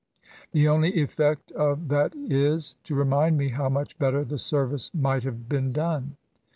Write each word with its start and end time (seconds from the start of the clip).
The 0.51 0.67
only 0.67 0.93
effect 0.99 1.51
of 1.51 1.81
tliat 1.81 2.15
is^ 2.27 2.73
to 2.85 2.95
remind 2.95 3.37
me 3.37 3.49
how 3.49 3.69
much 3.69 3.99
better 3.99 4.23
the 4.25 4.39
service 4.39 4.89
might 4.95 5.21
have 5.21 5.47
been 5.47 5.71
done. 5.71 6.17